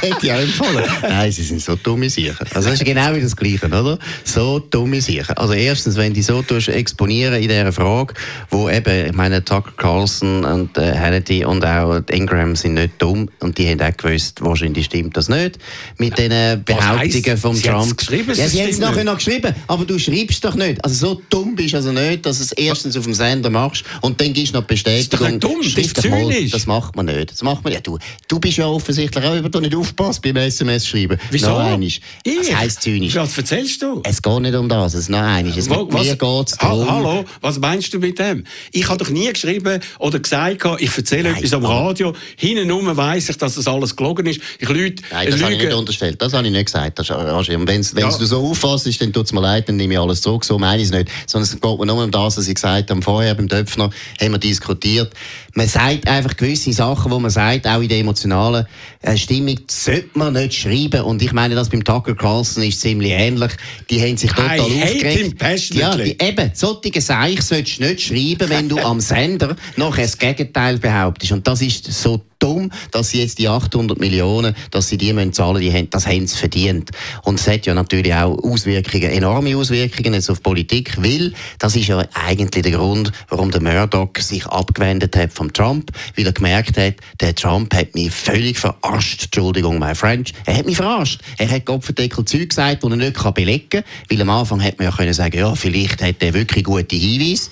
[0.00, 0.84] hätte ich auch empfohlen.
[1.00, 2.44] Nein, sie sind so dumme Sachen.
[2.54, 4.00] Also das ist genau wie das Gleiche, oder?
[4.24, 5.36] So dumme Sachen.
[5.36, 8.14] Also erstens, wenn die so tust, exponieren in dieser Frage,
[8.50, 13.28] wo eben, ich meine, Tucker Carlson und äh, Hannity und auch Ingram sind nicht dumm
[13.38, 15.60] und die haben auch gewusst, wahrscheinlich stimmt das nicht,
[15.98, 17.98] mit den Behauptungen vom sie haben's Trump.
[17.98, 19.04] geschrieben, ja, es sie haben es nachher nicht.
[19.04, 20.84] noch geschrieben, aber du schreibst doch nicht.
[20.84, 23.84] Also so dumm bist du also nicht, dass du es erstens auf dem Sender machst
[24.00, 25.18] und dann gibst du noch Bestätigung.
[25.20, 25.62] doch nicht dumm,
[26.08, 26.48] mal.
[26.50, 27.30] Das macht man nicht.
[27.32, 27.80] Das macht man ja.
[27.80, 31.18] Du, du bist ja offensichtlich auch über du nicht aufpasst beim SMS schreiben.
[31.30, 31.48] Wieso?
[31.50, 31.82] Noch einmal.
[31.82, 32.00] Ich?
[32.24, 33.14] Das heisst zynisch.
[33.16, 34.00] Was erzählst du?
[34.04, 34.94] Es geht nicht um das.
[34.94, 35.56] Es noch einmal.
[35.56, 36.90] Es, Wo- mit mir geht es Ha- darum.
[36.90, 38.44] Hallo, was meinst du mit dem?
[38.72, 42.14] Ich habe doch nie geschrieben oder gesagt, ich erzähle Nein, etwas am Radio.
[42.36, 44.40] Hintenrum weiss ich, dass das alles gelogen ist.
[44.58, 45.02] Ich lüge.
[45.10, 45.76] Nein, das habe ich nicht lüge.
[45.76, 46.20] unterstellt.
[46.22, 46.98] Das habe ich nicht gesagt.
[46.98, 47.56] Das Roger.
[47.58, 48.18] Und wenn's, wenn's Ja.
[48.18, 50.44] du so auffasst, dann tut es mir leid, dann nehme ich alles zurück.
[50.44, 51.08] So meine ich es nicht.
[51.26, 53.02] Sondern es geht mir nur um das, was ich gesagt habe.
[53.02, 55.12] Vorher beim Döpfner haben wir diskutiert.
[55.54, 58.66] Man sagt einfach gewisse Sachen, wo man sagt, auch in der emotionalen
[59.00, 61.02] äh, Stimmung, sollte man nicht schreiben.
[61.02, 63.52] Und ich meine, das beim Tucker Carlson ist ziemlich ähnlich.
[63.88, 65.74] Die haben sich total I aufgeregt.
[65.74, 70.18] Ja, die, eben, solche Seich solltest du nicht schreiben, wenn du am Sender nachher das
[70.18, 71.32] Gegenteil behauptest.
[71.32, 75.32] Und das ist so dumm, dass sie jetzt die 800 Millionen, dass sie die müssen
[75.32, 76.90] zahlen, die haben, das haben sie verdient.
[77.22, 81.88] Und es hat ja natürlich auch Auswirkungen, enorme Auswirkungen jetzt auf Politik, weil das ist
[81.88, 86.76] ja eigentlich der Grund, warum der Murdoch sich abgewendet hat vom Trump, weil er gemerkt
[86.76, 91.20] hat, der Trump hat mich völlig verarscht, Entschuldigung, my French, er hat mich verarscht.
[91.38, 94.90] Er hat Kopfendeckel Zeug gesagt, die er nicht belegen kann, weil am Anfang hätte man
[94.90, 97.50] ja können sagen, ja, vielleicht hat er wirklich gute Hinweise,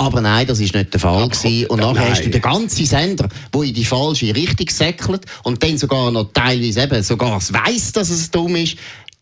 [0.00, 1.66] aber nein, das ist nicht der Fall gewesen.
[1.66, 5.76] Und nachher hast du den ganzen Sender, wo in die falsche Richtung säckelt und dann
[5.76, 8.76] sogar noch teilweise eben sogar weiss, dass es dumm ist.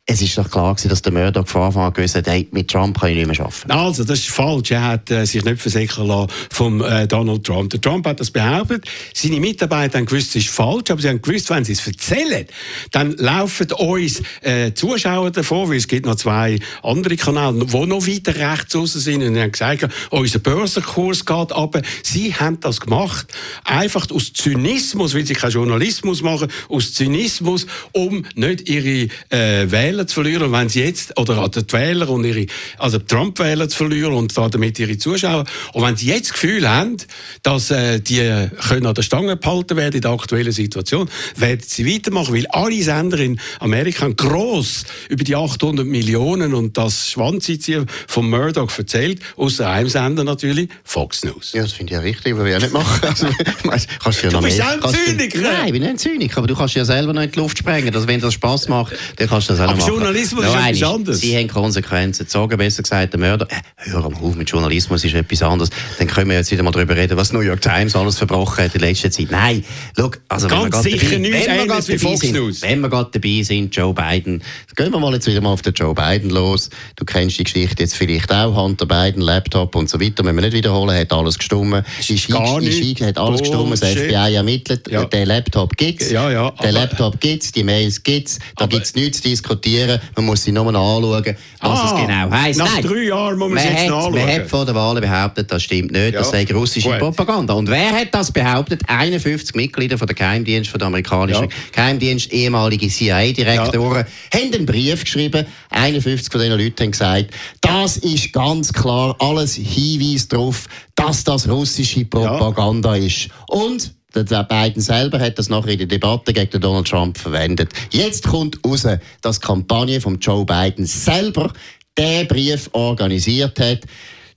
[0.08, 2.70] Es ist doch klar gewesen, dass der Murdoch von Anfang an gewusst hat, hey, mit
[2.70, 3.72] Trump kann ich nicht mehr arbeiten.
[3.72, 4.70] Also, das ist falsch.
[4.70, 7.70] Er hat äh, sich nicht versichern lassen vom äh, Donald Trump.
[7.70, 8.84] Der Trump hat das behauptet.
[9.12, 12.46] Seine Mitarbeiter haben gewusst, es ist falsch, aber sie haben gewusst, wenn sie es erzählen,
[12.92, 18.06] dann laufen uns äh, Zuschauer davor, weil es gibt noch zwei andere Kanäle, die noch
[18.06, 21.82] weiter rechts raus sind und haben gesagt, unser Börsenkurs geht ab.
[22.04, 23.26] Sie haben das gemacht,
[23.64, 29.95] einfach aus Zynismus, weil sie keinen Journalismus machen, aus Zynismus, um nicht ihre äh, Wähler
[30.04, 30.42] zu verlieren.
[30.42, 32.46] Und wenn sie jetzt, oder die Wähler und ihre,
[32.78, 35.44] also Trump-Wähler zu verlieren und damit ihre Zuschauer.
[35.72, 36.96] Und wenn sie jetzt das Gefühl haben,
[37.44, 41.86] dass äh, die können an der Stange behalten werden in der aktuellen Situation, werden sie
[41.86, 48.28] weitermachen, weil alle Sender in Amerika gross über die 800 Millionen und das Schwanzziehen von
[48.28, 51.52] Murdoch erzählt, außer einem Sender natürlich, Fox News.
[51.52, 53.00] Ja, das finde ich ja richtig, würde ich auch nicht machen.
[53.68, 55.38] Also, kannst ja Du bist auch ein du- Zyniker.
[55.40, 57.58] Nein, ich bin nicht ein Zyniker, aber du kannst ja selber noch in die Luft
[57.58, 57.94] sprengen.
[57.94, 59.85] Also, wenn das Spass macht, dann kannst du das auch Aber machen.
[59.86, 61.20] Journalismus ist etwas anderes.
[61.20, 63.46] Sie haben Konsequenzen gezogen, besser gesagt, der Mörder.
[63.50, 65.70] Äh, hör mal auf, mit Journalismus ist etwas anderes.
[65.98, 68.74] Dann können wir jetzt wieder mal darüber reden, was New York Times alles verbrochen hat
[68.74, 69.30] in letzter Zeit.
[69.30, 69.64] Nein,
[69.96, 72.62] schau, also wenn Ganz wir gerade sicher dabei, nichts wenn wir wie sind, News.
[72.62, 74.42] wenn wir gerade dabei sind, Joe Biden,
[74.74, 76.70] gehen wir mal jetzt wieder mal auf den Joe Biden los.
[76.96, 80.24] Du kennst die Geschichte jetzt vielleicht auch, Hunter Biden, Laptop und so weiter.
[80.24, 81.84] Wenn wir nicht wiederholen, hat alles gestummen.
[82.08, 83.00] Ist gar ist- nicht.
[83.02, 83.80] hat alles gestummen, das.
[83.90, 85.04] FBI ermittelt, Ja.
[85.04, 86.10] der Laptop gibt's.
[86.10, 89.75] Ja, ja, aber- Laptop gibt's, die Mails gibt's, da Aber- gibt's nichts zu diskutieren.
[89.76, 92.58] Diskutieren, man muss sie nur anschauen, was Ah, es genau heisst.
[92.58, 94.14] nach drei Jahren muss man es jetzt hat, anschauen.
[94.14, 96.20] Man hat vor der Wahl behauptet, das stimmt nicht, Ja.
[96.20, 96.98] das sei russische Gut.
[96.98, 97.54] Propaganda.
[97.54, 98.82] Und wer hat das behauptet?
[98.88, 101.48] 51 Mitglieder von der Geheimdienst, von der amerikanischen Ja.
[101.72, 105.46] Geheimdienst, ehemalige CIA-Direktoren, haben einen Brief geschrieben.
[105.70, 107.26] 51 von diesen Leuten haben gesagt,
[107.60, 113.28] das ist ganz klar alles Hinweis darauf, dass das russische Propaganda ist.
[113.48, 113.92] Und
[114.24, 117.70] der Biden selber hat das nachher in der Debatte gegen Donald Trump verwendet.
[117.90, 118.86] Jetzt kommt raus,
[119.20, 121.52] dass die Kampagne von Joe Biden selber
[121.96, 123.80] den Brief organisiert hat.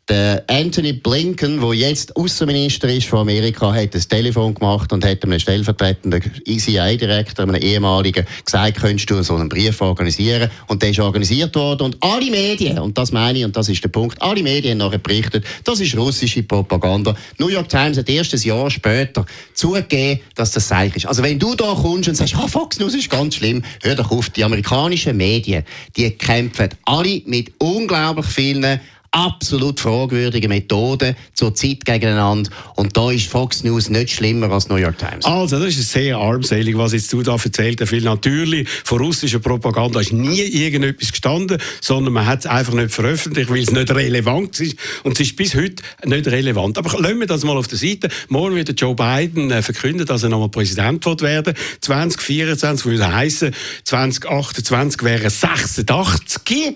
[0.10, 5.24] Der Anthony Blinken, der jetzt Außenminister ist von Amerika, hat das Telefon gemacht und hat
[5.24, 10.50] einem stellvertretenden CIA-Direktor, einem ehemaligen, gesagt, könntest du so einen Brief organisieren?
[10.66, 13.84] Und der ist organisiert worden und alle Medien, und das meine ich, und das ist
[13.84, 17.14] der Punkt, alle Medien haben nachher berichtet, das ist russische Propaganda.
[17.38, 21.06] New York Times hat erst ein Jahr später zugegeben, dass das Seich ist.
[21.06, 24.10] Also wenn du da kommst und sagst, ah, Fox News ist ganz schlimm, hör doch
[24.10, 25.64] auf, die amerikanischen Medien,
[25.96, 28.80] die kämpfen alle mit unglaublich vielen
[29.12, 32.52] absolut fragwürdigen Methoden zur Zeit gegeneinander.
[32.76, 35.26] Und da ist Fox News nicht schlimmer als New York Times.
[35.26, 37.92] Also, das ist sehr armselig, was jetzt du da erzählt hast.
[37.92, 43.50] Natürlich von russischer Propaganda ist nie irgendetwas gestanden, sondern man hat es einfach nicht veröffentlicht,
[43.50, 44.78] weil es nicht relevant ist.
[45.04, 46.78] Und es ist bis heute nicht relevant.
[46.78, 48.10] Aber lassen wir das mal auf der Seite.
[48.28, 51.54] Morgen wird Joe Biden äh, verkünden, dass er nochmal Präsident wird werden.
[51.82, 56.76] 2024 würde heißen, 2028 wäre 86.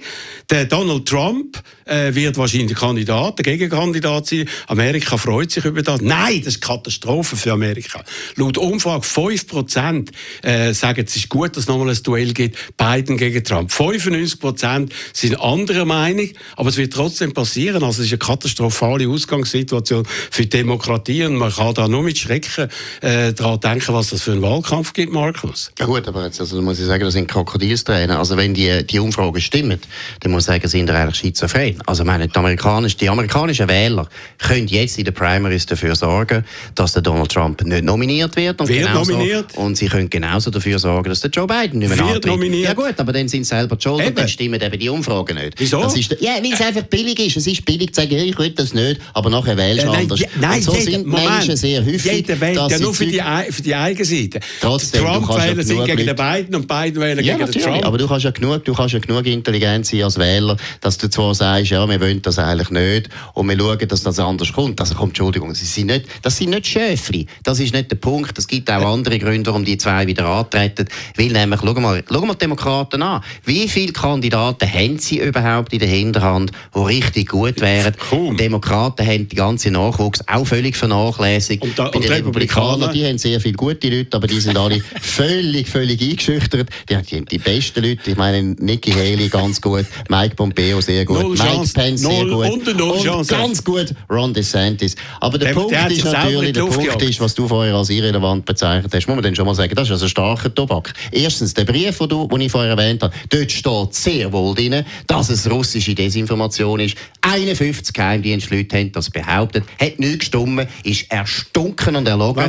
[0.49, 4.47] Der Donald Trump äh, wird wahrscheinlich Kandidat, der Gegenkandidat sein.
[4.67, 6.01] Amerika freut sich über das.
[6.01, 8.03] Nein, das ist Katastrophe für Amerika.
[8.35, 10.09] Laut Umfrage 5%
[10.41, 13.71] äh, sagen, es ist gut, dass es nochmal ein Duell gibt, Biden gegen Trump.
[13.71, 17.83] 95% sind anderer Meinung, aber es wird trotzdem passieren.
[17.83, 22.17] Also es ist eine katastrophale Ausgangssituation für die Demokratie und man kann da nur mit
[22.17, 22.69] Schrecken
[23.01, 25.71] äh, daran denken, was das für einen Wahlkampf gibt, Markus.
[25.79, 28.17] Ja gut, aber jetzt also muss ich sagen, das sind Krokodilstränen.
[28.17, 29.79] Also wenn die, die Umfragen stimmen,
[30.19, 31.72] dann muss ich sagen, sind wir eigentlich schizophren.
[31.85, 34.07] Also meine, die, amerikanischen, die amerikanischen Wähler
[34.39, 36.43] können jetzt in den Primaries dafür sorgen,
[36.75, 38.59] dass der Donald Trump nicht nominiert wird.
[38.61, 39.45] Und Wird genauso, nominiert?
[39.55, 42.25] Und sie können genauso dafür sorgen, dass der Joe Biden nicht mehr Wird antritt.
[42.25, 42.63] nominiert?
[42.65, 44.09] Ja gut, aber dann sind sie selber die schuld Eben.
[44.09, 45.53] und dann stimmen eben die Umfragen nicht.
[45.57, 45.81] Wieso?
[45.81, 47.37] Das ist, ja, weil es einfach billig ist.
[47.37, 50.19] Es ist billig zu sagen, ich will das nicht, aber nachher wählst du Äh, anders.
[50.19, 51.29] je- nein, und so jeder- sind Moment.
[51.29, 52.03] Menschen sehr häufig.
[52.05, 54.39] Jeder wählt dass ja nur für die, für die eigene Seite.
[54.61, 57.51] Trotzdem, du Trump kannst ja wählen sind gegen den Biden und Biden wählen Ja, gegen
[57.51, 57.61] den.
[57.61, 57.85] Trump.
[57.85, 61.09] Aber du kannst ja genug, du kannst ja genug intelligent sein als Wähler, dass du
[61.09, 64.79] zwar sagst, ja, wir wollen das eigentlich nicht und wir schauen, dass das anders kommt.
[64.79, 67.27] Also kommt, Entschuldigung, sie sind nicht, das sind nicht Schäfli.
[67.43, 68.37] Das ist nicht der Punkt.
[68.37, 70.87] Es gibt auch andere Gründe, warum die zwei wieder antreten.
[71.17, 73.21] Weil nämlich, schau mal, schau mal die Demokraten an.
[73.45, 77.95] Wie viele Kandidaten haben sie überhaupt in der Hinterhand, die richtig gut wären?
[78.11, 81.63] Die Demokraten haben die ganze Nachwuchs auch völlig vernachlässigt.
[81.63, 82.93] Und da- Bei und den die Republikanern, Republikaner?
[82.93, 86.69] die haben sehr viele gute Leute, aber die sind alle völlig, völlig eingeschüchtert.
[86.89, 91.05] Die haben die, die besten Leute, ich meine, Nikki Haley ganz gut, Mike Pompeo sehr
[91.05, 93.33] gut, Null Mike Chance, Pence sehr gut und Null Chance.
[93.35, 94.95] ganz gut Ron DeSantis.
[95.19, 98.45] Aber der, Der- Punkt der ist natürlich, der Punkt ist, was du vorher als irrelevant
[98.45, 100.93] bezeichnet hast, muss man dann schon mal sagen, das ist also starker Tobak.
[101.11, 104.83] Erstens, der Brief, den, du, den ich vorher erwähnt habe, dort steht sehr wohl drin,
[105.07, 106.95] dass es russische Desinformation ist.
[107.21, 112.43] 51 Geheimdienstleute haben das behauptet, hat nichts gestummen, ist erstunken und erlogen.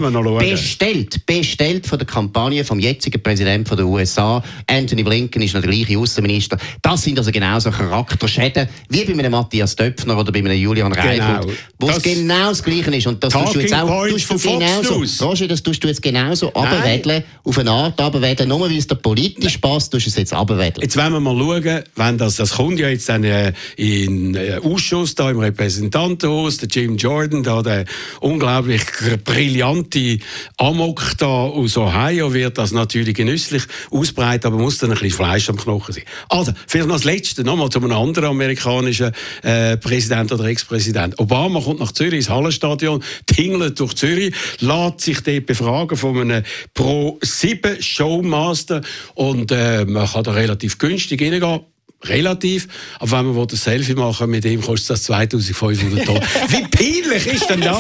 [0.51, 4.43] Bestellt, bestellt von der Kampagne vom jetzigen Präsidenten der USA.
[4.67, 6.57] Anthony Blinken ist noch der gleiche Außenminister.
[6.83, 11.57] Das sind also genauso Charakterschäden wie bei einem Matthias Töpfner oder bei einem Julian Reichelt,
[11.79, 13.07] wo es genau das Gleiche ist.
[13.07, 15.23] Und das tust du jetzt Talking auch tust du genauso, News.
[15.23, 18.97] Roger, das tust du jetzt genauso abwedeln, auf eine Art abwedeln, nur weil es dir
[18.97, 20.83] politisch passt, tust du es jetzt abwedeln.
[20.83, 24.61] Jetzt wollen wir mal schauen, wenn das, das kommt ja jetzt dann äh, in äh,
[24.63, 27.85] Ausschuss da im Repräsentantenhaus, der Jim Jordan, da der
[28.21, 28.83] unglaublich
[29.25, 30.19] brillante
[30.59, 35.49] Amok da aus Ohio wird das natürlich genüsslich ausbreiten, aber muss dann ein bisschen Fleisch
[35.49, 36.05] am Knochen sein.
[36.29, 38.37] Also, vielleicht noch das Letzte, nochmal zu einem anderen
[38.85, 41.19] amerikanischen äh, Präsident oder Ex-Präsident.
[41.19, 46.45] Obama kommt nach Zürich ins Hallenstadion, tingelt durch Zürich, lässt sich dort befragen von einem
[46.75, 48.83] Pro-7-Showmaster
[49.15, 51.61] und äh, man kann da relativ günstig reingehen.
[52.09, 52.69] Relativ.
[52.99, 56.23] Aber wenn man ein Selfie machen mit ihm, kostet das 2500 Dollar.
[56.49, 57.79] Wie peinlich ist denn das?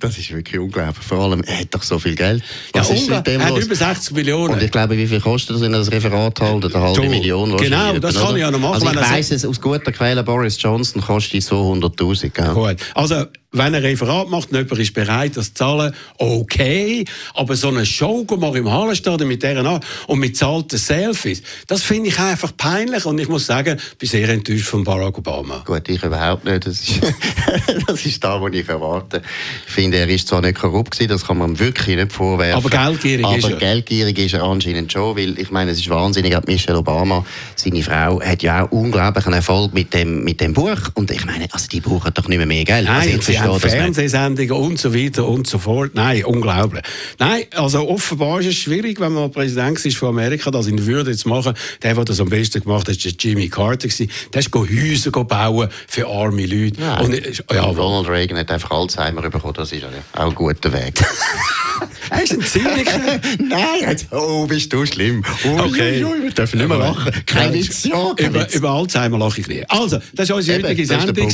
[0.00, 1.04] Das ist wirklich unglaublich.
[1.04, 2.42] Vor allem, er hat doch so viel Geld.
[2.74, 3.64] Ja, Was ist Ungarn mit dem hat los?
[3.64, 4.54] über 60 Millionen.
[4.54, 6.64] Und ich glaube, wie viel kostet das, wenn er das Referat hält?
[6.74, 9.30] Eine halbe Du, Million genau, das kann ich ja noch machen, Also ich er weiss
[9.30, 12.30] es aus guter Quelle, Boris Johnson kostet 200'000.
[12.30, 12.54] gell?
[12.54, 12.76] Gut.
[12.94, 17.04] Also, wenn ein Referat macht und jemand ist bereit, das zu zahlen, okay.
[17.34, 21.82] Aber so eine Show machen im Hallenstadion mit deren an und mit zahlten Selfies, das
[21.82, 25.62] finde ich einfach peinlich und ich muss sagen, ich bin sehr enttäuscht von Barack Obama.
[25.66, 26.66] Gut, ich überhaupt nicht.
[26.66, 27.00] Das ist,
[27.86, 29.22] das ist da, was ich erwarte.
[29.66, 32.56] Ich finde, er ist zwar nicht korrupt gewesen, das kann man wirklich nicht vorwerfen.
[32.56, 33.56] Aber geldgierig aber ist er.
[33.56, 37.24] geldgierig ist er anscheinend schon, weil ich meine, es ist wahnsinnig, auch Michelle Obama,
[37.56, 41.46] seine Frau, hat ja auch unglaublichen Erfolg mit dem, mit dem Buch und ich meine,
[41.52, 42.86] also die brauchen doch nicht mehr mehr Geld.
[42.86, 43.60] Nein, also haben.
[43.60, 45.92] Fernsehsendungen und so weiter und so fort.
[45.94, 46.82] Nein, unglaublich.
[47.18, 51.16] Nein, also offenbar ist es schwierig, wenn man Präsident ist von Amerika, das in Würde
[51.16, 51.54] zu machen.
[51.82, 53.88] Der, der das am besten gemacht hat, war Jimmy Carter.
[54.32, 56.80] Der ist Häuser bauen für arme Leute.
[56.80, 57.04] Nein.
[57.04, 60.72] Und, äh, ja, Ronald Reagan hat einfach Alzheimer bekommen, das ist ja auch ein guter
[60.72, 60.94] Weg.
[62.10, 62.98] er ist ein Zyniker.
[63.38, 65.22] Nein, jetzt, oh, bist du schlimm.
[65.44, 66.04] Oh, Okay.
[66.04, 67.12] ui, ui, wir dürfen nicht mehr lachen.
[67.26, 68.54] Kein Witz, ja, kein über, Witz.
[68.54, 69.70] über Alzheimer lache ich nicht.
[69.70, 71.26] Also, das war unsere Eben, heutige Sendung.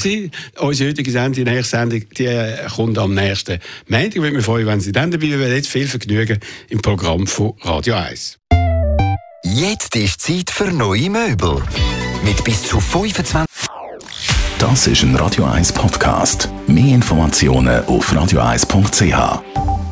[0.58, 3.58] Unsere heutige Sendung, die nächste Sendung, die äh, kommt am nächsten
[3.88, 4.14] Montag.
[4.14, 5.54] Ich würde mich freuen, wenn Sie dann dabei wären.
[5.54, 8.38] Jetzt viel Vergnügen im Programm von Radio 1.
[9.44, 11.62] Jetzt ist Zeit für neue Möbel.
[12.24, 13.68] Mit bis zu 25
[14.58, 16.48] Das ist ein Radio 1 Podcast.
[16.66, 19.87] Mehr Informationen auf radio1.ch.